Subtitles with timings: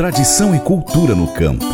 [0.00, 1.66] tradição e cultura no campo.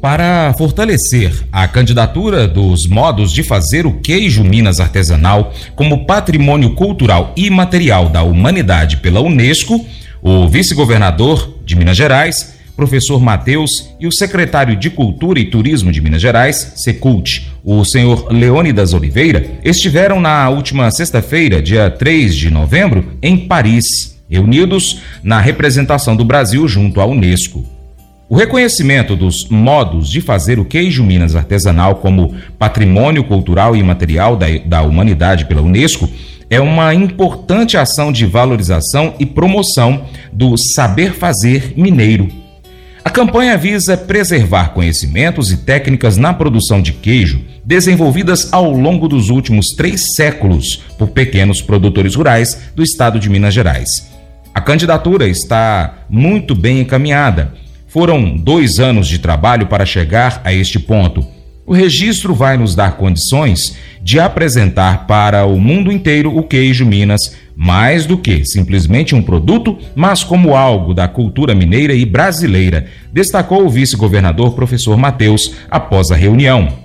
[0.00, 7.32] Para fortalecer a candidatura dos modos de fazer o queijo Minas artesanal como patrimônio cultural
[7.36, 9.84] e material da humanidade pela Unesco,
[10.22, 13.70] o vice-governador de Minas Gerais, professor Matheus,
[14.00, 19.58] e o secretário de Cultura e Turismo de Minas Gerais, Secult, o senhor Leônidas Oliveira,
[19.64, 26.66] estiveram na última sexta-feira, dia 3 de novembro, em Paris, reunidos na representação do Brasil
[26.66, 27.64] junto à Unesco.
[28.28, 34.34] O reconhecimento dos modos de fazer o queijo Minas artesanal como patrimônio cultural e imaterial
[34.34, 36.08] da, da humanidade pela Unesco
[36.48, 42.43] é uma importante ação de valorização e promoção do saber fazer mineiro.
[43.04, 49.28] A campanha visa preservar conhecimentos e técnicas na produção de queijo desenvolvidas ao longo dos
[49.28, 53.88] últimos três séculos por pequenos produtores rurais do estado de Minas Gerais.
[54.54, 57.52] A candidatura está muito bem encaminhada
[57.94, 61.24] foram dois anos de trabalho para chegar a este ponto.
[61.64, 67.36] O registro vai nos dar condições de apresentar para o mundo inteiro o queijo Minas,
[67.56, 73.64] mais do que simplesmente um produto, mas como algo da cultura mineira e brasileira, destacou
[73.64, 76.84] o vice-governador professor Matheus após a reunião.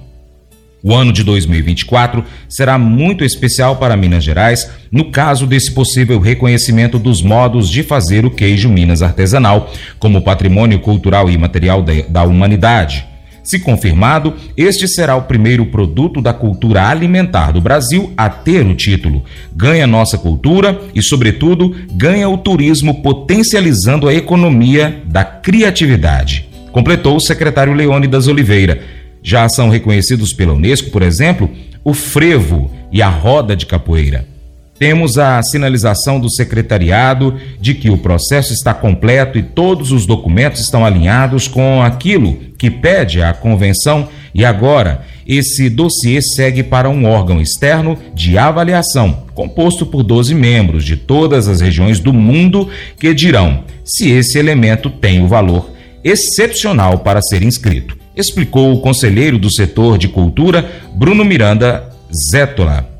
[0.81, 6.97] O ano de 2024 será muito especial para Minas Gerais no caso desse possível reconhecimento
[6.97, 13.08] dos modos de fazer o queijo Minas artesanal como patrimônio cultural e material da humanidade.
[13.49, 18.75] Se confirmado, este será o primeiro produto da cultura alimentar do Brasil a ter o
[18.75, 19.23] título.
[19.55, 26.47] Ganha nossa cultura e, sobretudo, ganha o turismo, potencializando a economia da criatividade.
[26.71, 28.83] Completou o secretário Leônidas Oliveira.
[29.23, 31.49] Já são reconhecidos pela Unesco, por exemplo,
[31.83, 34.27] o frevo e a roda de capoeira.
[34.79, 40.61] Temos a sinalização do secretariado de que o processo está completo e todos os documentos
[40.61, 47.05] estão alinhados com aquilo que pede a convenção e agora esse dossiê segue para um
[47.05, 53.13] órgão externo de avaliação, composto por 12 membros de todas as regiões do mundo que
[53.13, 55.69] dirão se esse elemento tem o valor
[56.03, 61.89] excepcional para ser inscrito explicou o conselheiro do setor de cultura, Bruno Miranda
[62.31, 62.98] Zétola.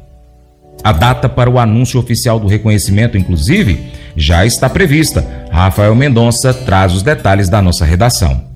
[0.84, 5.26] A data para o anúncio oficial do reconhecimento, inclusive, já está prevista.
[5.52, 8.49] Rafael Mendonça traz os detalhes da nossa redação.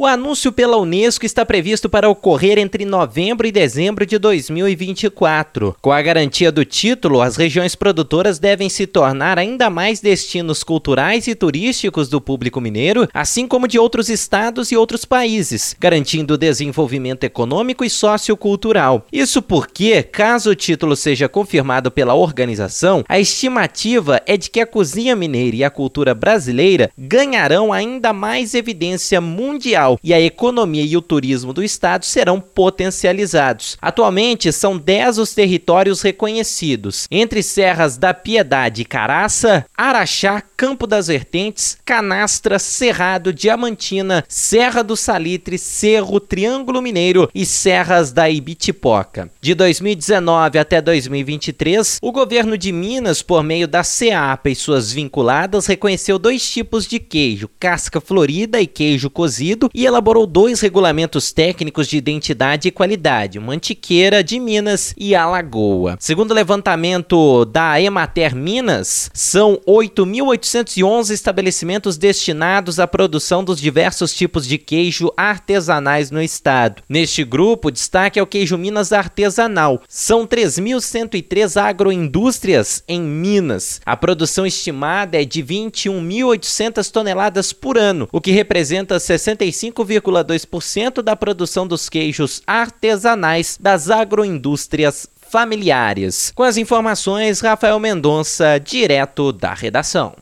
[0.00, 5.74] O anúncio pela Unesco está previsto para ocorrer entre novembro e dezembro de 2024.
[5.82, 11.26] Com a garantia do título, as regiões produtoras devem se tornar ainda mais destinos culturais
[11.26, 16.38] e turísticos do público mineiro, assim como de outros estados e outros países, garantindo o
[16.38, 19.04] desenvolvimento econômico e sociocultural.
[19.12, 24.66] Isso porque, caso o título seja confirmado pela organização, a estimativa é de que a
[24.66, 30.96] cozinha mineira e a cultura brasileira ganharão ainda mais evidência mundial e a economia e
[30.96, 33.78] o turismo do estado serão potencializados.
[33.80, 41.06] Atualmente, são 10 os territórios reconhecidos, entre Serras da Piedade e Caraça, Araxá, Campo das
[41.06, 49.30] Vertentes, Canastra, Cerrado, Diamantina, Serra do Salitre, Cerro, Triângulo Mineiro e Serras da Ibitipoca.
[49.40, 55.66] De 2019 até 2023, o governo de Minas, por meio da CEAPA e suas vinculadas,
[55.66, 61.86] reconheceu dois tipos de queijo, casca florida e queijo cozido, e elaborou dois regulamentos técnicos
[61.86, 65.96] de identidade e qualidade, Mantiqueira de Minas e Alagoa.
[66.00, 74.48] Segundo o levantamento da Emater Minas, são 8.811 estabelecimentos destinados à produção dos diversos tipos
[74.48, 76.82] de queijo artesanais no estado.
[76.88, 79.80] Neste grupo, destaque é o queijo Minas artesanal.
[79.88, 83.80] São 3.103 agroindústrias em Minas.
[83.86, 91.14] A produção estimada é de 21.800 toneladas por ano, o que representa 65 5,2% da
[91.16, 96.32] produção dos queijos artesanais das agroindústrias familiares.
[96.34, 100.14] Com as informações, Rafael Mendonça, direto da redação.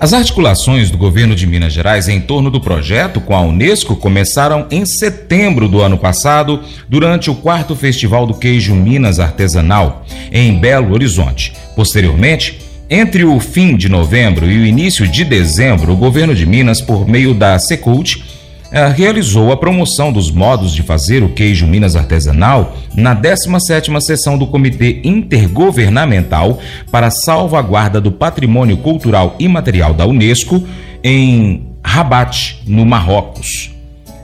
[0.00, 4.66] As articulações do governo de Minas Gerais em torno do projeto com a Unesco começaram
[4.70, 10.94] em setembro do ano passado, durante o quarto Festival do Queijo Minas Artesanal, em Belo
[10.94, 11.52] Horizonte.
[11.74, 16.80] Posteriormente, entre o fim de novembro e o início de dezembro, o governo de Minas,
[16.80, 18.24] por meio da Secult,
[18.94, 24.46] realizou a promoção dos modos de fazer o queijo Minas artesanal na 17ª sessão do
[24.46, 26.58] Comitê Intergovernamental
[26.90, 30.62] para a Salvaguarda do Patrimônio Cultural e Material da Unesco
[31.02, 33.70] em Rabat, no Marrocos.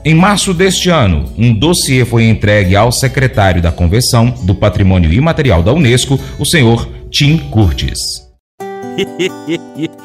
[0.03, 5.63] Em março deste ano, um dossiê foi entregue ao secretário da Convenção do Patrimônio Imaterial
[5.63, 7.99] da Unesco, o senhor Tim Curtis.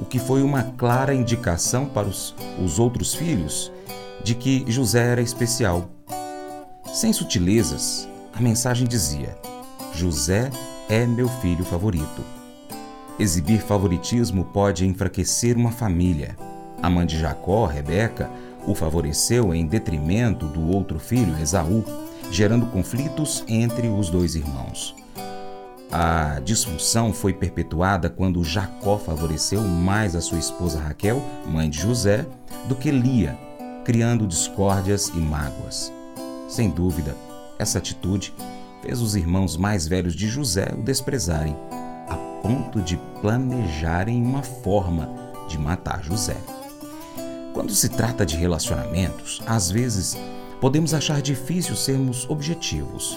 [0.00, 3.72] o que foi uma clara indicação para os, os outros filhos
[4.22, 5.88] de que José era especial.
[6.92, 9.36] Sem sutilezas, a mensagem dizia:
[9.94, 10.50] José
[10.88, 12.22] é meu filho favorito.
[13.18, 16.36] Exibir favoritismo pode enfraquecer uma família.
[16.82, 18.28] A mãe de Jacó, Rebeca,
[18.66, 21.84] o favoreceu em detrimento do outro filho, Esaú,
[22.30, 24.96] gerando conflitos entre os dois irmãos.
[25.96, 32.26] A disfunção foi perpetuada quando Jacó favoreceu mais a sua esposa Raquel, mãe de José,
[32.68, 33.38] do que Lia,
[33.84, 35.92] criando discórdias e mágoas.
[36.48, 37.14] Sem dúvida,
[37.60, 38.34] essa atitude
[38.82, 41.56] fez os irmãos mais velhos de José o desprezarem,
[42.08, 45.08] a ponto de planejarem uma forma
[45.48, 46.36] de matar José.
[47.52, 50.16] Quando se trata de relacionamentos, às vezes
[50.60, 53.16] podemos achar difícil sermos objetivos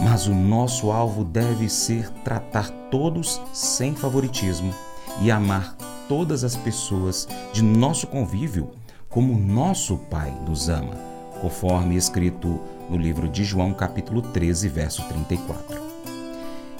[0.00, 4.72] mas o nosso alvo deve ser tratar todos sem favoritismo
[5.20, 5.76] e amar
[6.08, 8.70] todas as pessoas de nosso convívio
[9.08, 10.94] como nosso Pai nos ama,
[11.40, 15.92] conforme escrito no livro de João, capítulo 13, verso 34.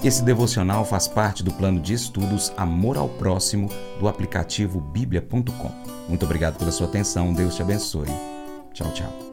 [0.03, 3.69] Esse devocional faz parte do plano de estudos Amor ao Próximo
[3.99, 5.71] do aplicativo bíblia.com.
[6.09, 8.09] Muito obrigado pela sua atenção, Deus te abençoe.
[8.73, 9.32] Tchau, tchau.